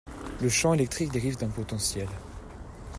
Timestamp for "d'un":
1.37-1.49